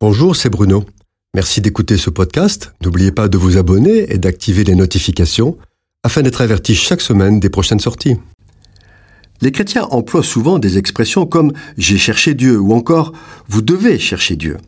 [0.00, 0.84] Bonjour, c'est Bruno.
[1.34, 2.72] Merci d'écouter ce podcast.
[2.84, 5.58] N'oubliez pas de vous abonner et d'activer les notifications
[6.04, 8.14] afin d'être averti chaque semaine des prochaines sorties.
[9.40, 13.12] Les chrétiens emploient souvent des expressions comme j'ai cherché Dieu ou encore
[13.48, 14.58] vous devez chercher Dieu.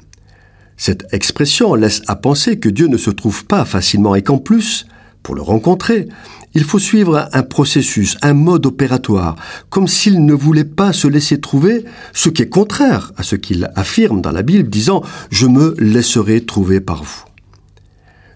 [0.77, 4.85] Cette expression laisse à penser que Dieu ne se trouve pas facilement et qu'en plus,
[5.23, 6.09] pour le rencontrer,
[6.55, 9.37] il faut suivre un processus, un mode opératoire,
[9.69, 13.71] comme s'il ne voulait pas se laisser trouver, ce qui est contraire à ce qu'il
[13.77, 17.25] affirme dans la Bible, disant⁇ Je me laisserai trouver par vous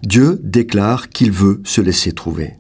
[0.07, 2.55] ⁇Dieu déclare qu'il veut se laisser trouver.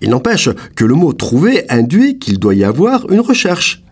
[0.00, 3.82] Il n'empêche que le mot trouver induit qu'il doit y avoir une recherche.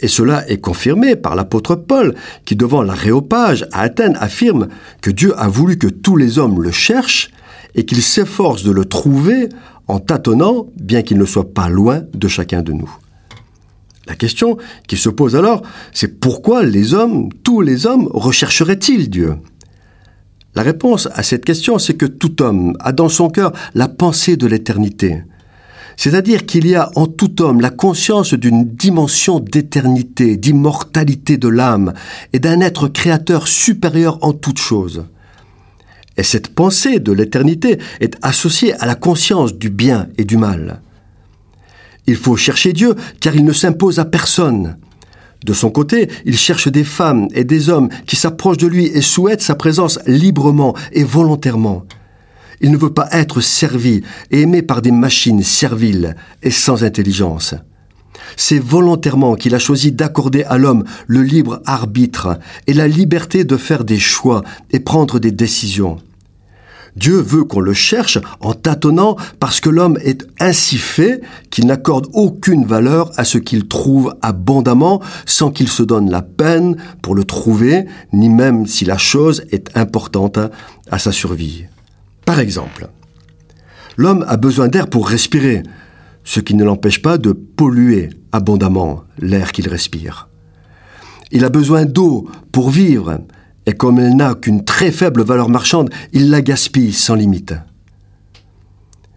[0.00, 4.68] Et cela est confirmé par l'apôtre Paul, qui devant l'aréopage à Athènes affirme
[5.00, 7.30] que Dieu a voulu que tous les hommes le cherchent
[7.74, 9.48] et qu'il s'efforce de le trouver
[9.88, 12.90] en tâtonnant, bien qu'il ne soit pas loin de chacun de nous.
[14.06, 14.56] La question
[14.86, 19.36] qui se pose alors, c'est pourquoi les hommes, tous les hommes, rechercheraient-ils Dieu?
[20.54, 24.36] La réponse à cette question, c'est que tout homme a dans son cœur la pensée
[24.36, 25.22] de l'éternité.
[25.98, 31.92] C'est-à-dire qu'il y a en tout homme la conscience d'une dimension d'éternité, d'immortalité de l'âme
[32.32, 35.06] et d'un être créateur supérieur en toute chose.
[36.16, 40.82] Et cette pensée de l'éternité est associée à la conscience du bien et du mal.
[42.06, 44.76] Il faut chercher Dieu car il ne s'impose à personne.
[45.44, 49.02] De son côté, il cherche des femmes et des hommes qui s'approchent de lui et
[49.02, 51.86] souhaitent sa présence librement et volontairement.
[52.60, 57.54] Il ne veut pas être servi et aimé par des machines serviles et sans intelligence.
[58.36, 63.56] C'est volontairement qu'il a choisi d'accorder à l'homme le libre arbitre et la liberté de
[63.56, 65.98] faire des choix et prendre des décisions.
[66.96, 71.20] Dieu veut qu'on le cherche en tâtonnant parce que l'homme est ainsi fait
[71.50, 76.76] qu'il n'accorde aucune valeur à ce qu'il trouve abondamment sans qu'il se donne la peine
[77.02, 80.38] pour le trouver, ni même si la chose est importante
[80.90, 81.66] à sa survie.
[82.28, 82.90] Par exemple,
[83.96, 85.62] l'homme a besoin d'air pour respirer,
[86.24, 90.28] ce qui ne l'empêche pas de polluer abondamment l'air qu'il respire.
[91.30, 93.20] Il a besoin d'eau pour vivre,
[93.64, 97.54] et comme elle n'a qu'une très faible valeur marchande, il la gaspille sans limite.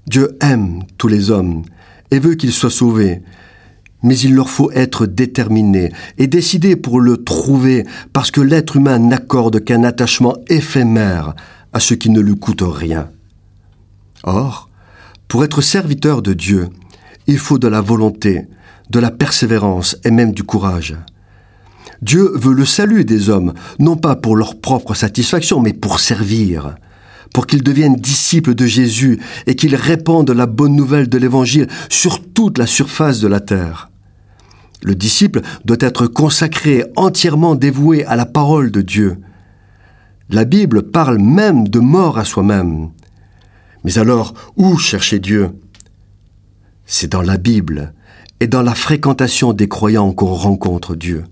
[0.08, 1.64] Dieu aime tous les hommes
[2.12, 3.24] et veut qu'ils soient sauvés,
[4.04, 9.00] mais il leur faut être déterminés et décidés pour le trouver, parce que l'être humain
[9.00, 11.36] n'accorde qu'un attachement éphémère
[11.74, 13.10] à ce qui ne lui coûte rien.
[14.24, 14.70] Or,
[15.28, 16.70] pour être serviteur de Dieu,
[17.28, 18.48] il faut de la volonté,
[18.90, 20.96] de la persévérance et même du courage.
[22.02, 26.76] Dieu veut le salut des hommes, non pas pour leur propre satisfaction, mais pour servir,
[27.34, 32.22] pour qu'ils deviennent disciples de Jésus et qu'ils répandent la bonne nouvelle de l'Évangile sur
[32.34, 33.90] toute la surface de la terre.
[34.84, 39.18] Le disciple doit être consacré, entièrement dévoué à la parole de Dieu.
[40.32, 42.90] La Bible parle même de mort à soi-même.
[43.84, 45.52] Mais alors, où chercher Dieu?
[46.86, 47.94] C'est dans la Bible
[48.40, 51.24] et dans la fréquentation des croyants qu'on rencontre Dieu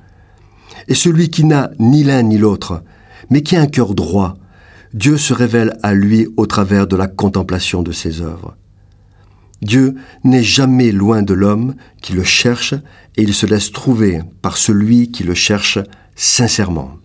[0.90, 2.84] et celui qui n'a ni l'un ni l'autre,
[3.30, 4.36] mais qui a un cœur droit,
[4.94, 8.58] Dieu se révèle à lui au travers de la contemplation de ses œuvres.
[9.62, 12.74] Dieu n'est jamais loin de l'homme qui le cherche
[13.18, 15.78] et il se laisse trouver par celui qui le cherche
[16.16, 16.96] sincèrement.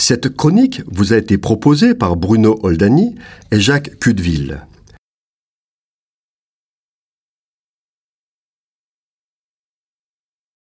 [0.00, 3.16] Cette chronique vous a été proposée par Bruno Oldani
[3.52, 4.62] et Jacques Cudeville.